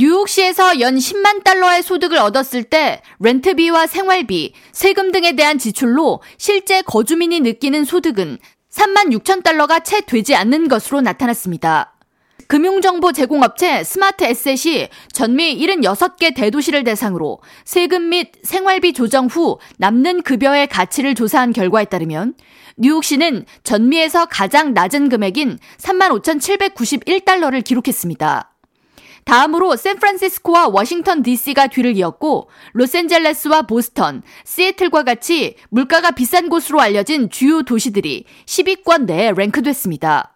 뉴욕시에서 0.00 0.78
연 0.78 0.94
10만 0.94 1.42
달러의 1.42 1.82
소득을 1.82 2.18
얻었을 2.18 2.62
때 2.62 3.02
렌트비와 3.18 3.88
생활비, 3.88 4.52
세금 4.70 5.10
등에 5.10 5.32
대한 5.34 5.58
지출로 5.58 6.22
실제 6.36 6.82
거주민이 6.82 7.40
느끼는 7.40 7.84
소득은 7.84 8.38
3만 8.70 9.12
6천 9.18 9.42
달러가 9.42 9.80
채 9.80 10.02
되지 10.02 10.36
않는 10.36 10.68
것으로 10.68 11.00
나타났습니다. 11.00 11.94
금융정보 12.46 13.10
제공업체 13.10 13.82
스마트 13.82 14.22
에셋이 14.22 14.88
전미 15.12 15.58
76개 15.58 16.32
대도시를 16.32 16.84
대상으로 16.84 17.40
세금 17.64 18.10
및 18.10 18.30
생활비 18.44 18.92
조정 18.92 19.26
후 19.26 19.58
남는 19.78 20.22
급여의 20.22 20.68
가치를 20.68 21.16
조사한 21.16 21.52
결과에 21.52 21.86
따르면 21.86 22.34
뉴욕시는 22.76 23.46
전미에서 23.64 24.26
가장 24.26 24.74
낮은 24.74 25.08
금액인 25.08 25.58
35,791달러를 25.78 27.64
기록했습니다. 27.64 28.57
다음으로 29.28 29.76
샌프란시스코와 29.76 30.68
워싱턴 30.68 31.22
DC가 31.22 31.66
뒤를 31.66 31.94
이었고 31.98 32.48
로스앤젤레스와 32.72 33.60
보스턴, 33.62 34.22
시애틀과 34.44 35.02
같이 35.02 35.56
물가가 35.68 36.12
비싼 36.12 36.48
곳으로 36.48 36.80
알려진 36.80 37.28
주요 37.28 37.62
도시들이 37.62 38.24
10위권 38.46 39.04
내에 39.04 39.32
랭크됐습니다. 39.32 40.32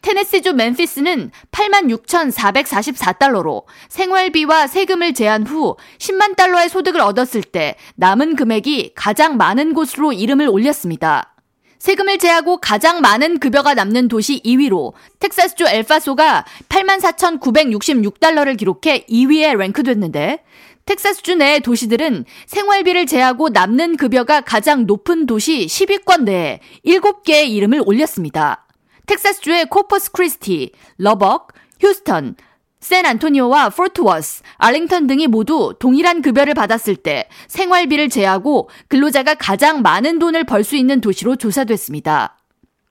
테네시주 0.00 0.54
맨피스는 0.54 1.32
86,444달러로 1.50 3.64
생활비와 3.90 4.68
세금을 4.68 5.12
제한 5.12 5.46
후 5.46 5.76
10만 5.98 6.34
달러의 6.34 6.70
소득을 6.70 7.02
얻었을 7.02 7.42
때 7.42 7.76
남은 7.96 8.36
금액이 8.36 8.92
가장 8.94 9.36
많은 9.36 9.74
곳으로 9.74 10.14
이름을 10.14 10.48
올렸습니다. 10.48 11.33
세금을 11.78 12.18
제하고 12.18 12.58
가장 12.58 13.00
많은 13.00 13.38
급여가 13.38 13.74
남는 13.74 14.08
도시 14.08 14.40
2위로 14.42 14.92
텍사스주 15.18 15.66
엘파소가 15.66 16.44
84,966달러를 16.68 18.56
기록해 18.56 19.06
2위에 19.06 19.56
랭크됐는데 19.56 20.42
텍사스주 20.86 21.36
내 21.36 21.60
도시들은 21.60 22.24
생활비를 22.46 23.06
제하고 23.06 23.48
남는 23.48 23.96
급여가 23.96 24.42
가장 24.42 24.86
높은 24.86 25.26
도시 25.26 25.66
10위권 25.66 26.24
내에 26.24 26.60
7개의 26.86 27.48
이름을 27.50 27.82
올렸습니다. 27.86 28.66
텍사스주의 29.06 29.66
코퍼스 29.66 30.12
크리스티, 30.12 30.72
러벅, 30.98 31.52
휴스턴, 31.80 32.36
샌 32.84 33.06
안토니오와 33.06 33.70
포트워스, 33.70 34.42
알링턴 34.58 35.06
등이 35.06 35.26
모두 35.26 35.74
동일한 35.78 36.20
급여를 36.20 36.52
받았을 36.52 36.96
때 36.96 37.30
생활비를 37.48 38.10
제하고 38.10 38.68
근로자가 38.88 39.36
가장 39.36 39.80
많은 39.80 40.18
돈을 40.18 40.44
벌 40.44 40.64
수 40.64 40.76
있는 40.76 41.00
도시로 41.00 41.36
조사됐습니다. 41.36 42.36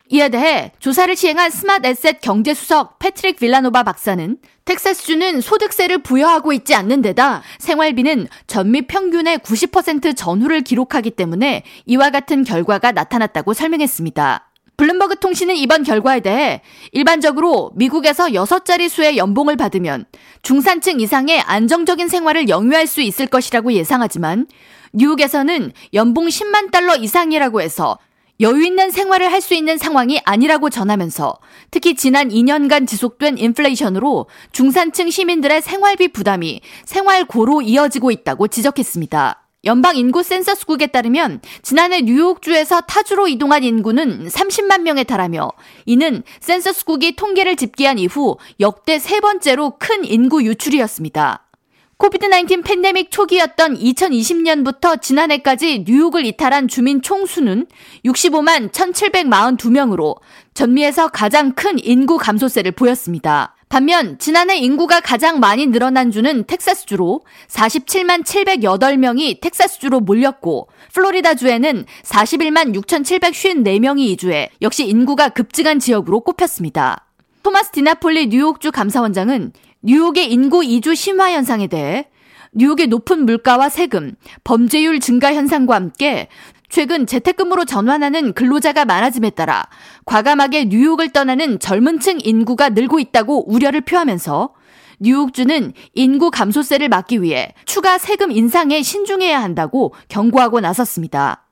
이에 0.10 0.30
대해 0.30 0.72
조사를 0.80 1.16
시행한 1.16 1.52
스마트 1.52 1.86
에셋 1.88 2.22
경제수석 2.22 2.98
패트릭 2.98 3.38
빌라노바 3.38 3.84
박사는 3.84 4.38
텍사스주는 4.66 5.42
소득세를 5.42 6.00
부여하고 6.00 6.54
있지 6.54 6.74
않는 6.74 7.04
데다 7.04 7.44
생활비는 7.60 8.28
전미 8.48 8.88
평균의 8.88 9.40
90% 9.40 10.18
전후를 10.18 10.62
기록하기 10.62 11.12
때문에 11.12 11.64
이와 11.86 12.10
같은 12.10 12.44
결과가 12.44 12.94
나타났다고 12.94 13.54
설명했습니다. 13.54 14.53
블룸버그 14.78 15.20
통신은 15.20 15.56
이번 15.56 15.84
결과에 15.84 16.20
대해 16.20 16.62
일반적으로 16.92 17.72
미국에서 17.76 18.28
6자리 18.28 18.90
수의 18.90 19.18
연봉을 19.18 19.56
받으면 19.56 20.06
중산층 20.42 21.00
이상의 21.00 21.40
안정적인 21.42 22.08
생활을 22.08 22.50
영위할 22.50 22.88
수 22.88 23.02
있을 23.02 23.28
것이라고 23.28 23.74
예상하지만 23.74 24.48
뉴욕에서는 24.94 25.72
연봉 25.94 26.28
10만 26.28 26.72
달러 26.72 26.96
이상이라고 26.96 27.62
해서 27.62 27.98
여유 28.40 28.66
있는 28.66 28.90
생활을 28.90 29.32
할 29.32 29.42
수 29.42 29.54
있는 29.54 29.78
상황이 29.78 30.20
아니라고 30.26 30.70
전하면서 30.70 31.38
특히 31.70 31.96
지난 31.96 32.30
2년간 32.30 32.88
지속된 32.88 33.38
인플레이션으로 33.38 34.28
중산층 34.52 35.10
시민들의 35.10 35.62
생활비 35.62 36.08
부담이 36.08 36.62
생활고로 36.86 37.62
이어지고 37.62 38.10
있다고 38.12 38.48
지적했습니다. 38.48 39.43
연방 39.66 39.96
인구 39.96 40.24
센서스국에 40.24 40.88
따르면 40.88 41.40
지난해 41.62 42.02
뉴욕주에서 42.02 42.82
타주로 42.82 43.30
이동한 43.30 43.64
인구는 43.64 44.28
30만 44.28 44.82
명에 44.82 45.06
달하며 45.06 45.52
이는 45.86 46.24
센서스국이 46.42 47.16
통계를 47.16 47.56
집계한 47.56 47.98
이후 47.98 48.38
역대 48.60 49.00
세 49.00 49.22
번째로 49.22 49.78
큰 49.80 50.04
인구 50.04 50.44
유출이었습니다. 50.44 51.48
코비드-19 51.96 52.66
팬데믹 52.66 53.12
초기였던 53.12 53.78
2020년부터 53.78 55.02
지난해까지 55.02 55.86
뉴욕을 55.88 56.26
이탈한 56.26 56.68
주민 56.68 57.02
총수는 57.02 57.68
65만 58.04 58.72
1742명으로 58.72 60.18
전미에서 60.54 61.08
가장 61.08 61.54
큰 61.54 61.78
인구 61.82 62.18
감소세를 62.18 62.74
보였습니다. 62.74 63.56
반면 63.74 64.20
지난해 64.20 64.58
인구가 64.58 65.00
가장 65.00 65.40
많이 65.40 65.66
늘어난 65.66 66.12
주는 66.12 66.44
텍사스주로 66.44 67.22
47만 67.48 68.24
708명이 68.24 69.42
텍사스주로 69.42 70.00
몰렸고 70.00 70.68
플로리다주에는 70.94 71.86
41만 72.04 72.76
6,754명이 72.76 74.02
이주해 74.02 74.52
역시 74.62 74.88
인구가 74.88 75.30
급증한 75.30 75.80
지역으로 75.80 76.20
꼽혔습니다. 76.20 77.08
토마스 77.42 77.72
디나폴리 77.72 78.28
뉴욕주 78.28 78.72
감사원장은 78.72 79.54
뉴욕의 79.82 80.32
인구 80.32 80.64
이주 80.64 80.94
심화 80.94 81.32
현상에 81.32 81.66
대해 81.66 82.06
뉴욕의 82.52 82.86
높은 82.86 83.26
물가와 83.26 83.70
세금, 83.70 84.14
범죄율 84.44 85.00
증가 85.00 85.34
현상과 85.34 85.74
함께 85.74 86.28
최근 86.74 87.06
재택근무로 87.06 87.66
전환하는 87.66 88.34
근로자가 88.34 88.84
많아짐에 88.86 89.30
따라 89.30 89.70
과감하게 90.06 90.66
뉴욕을 90.70 91.10
떠나는 91.10 91.60
젊은 91.60 92.00
층 92.00 92.18
인구가 92.20 92.70
늘고 92.70 93.00
있다고 93.00 93.48
우려를 93.48 93.82
표하면서 93.82 94.56
뉴욕주는 95.00 95.74
인구 95.94 96.32
감소세를 96.32 96.90
막기 96.90 97.22
위해 97.22 97.54
추가 97.66 98.00
세금 98.00 98.32
인상에 98.32 98.82
신중해야 98.82 99.40
한다고 99.40 99.94
경고하고 100.08 100.62
나섰습니다. 100.62 101.48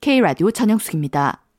K라디오 0.00 0.50
전영숙입니다. 0.52 1.41